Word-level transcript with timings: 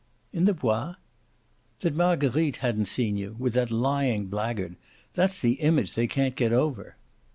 "In 0.33 0.45
the 0.45 0.55
Bois?" 0.55 0.95
"That 1.81 1.93
Marguerite 1.93 2.57
hadn't 2.57 2.87
seen 2.87 3.17
you 3.17 3.35
with 3.37 3.53
that 3.53 3.69
lying 3.69 4.25
blackguard. 4.25 4.75
That's 5.13 5.39
the 5.39 5.61
image 5.61 5.93
they 5.93 6.07
can't 6.07 6.35
get 6.35 6.51
over." 6.51 6.95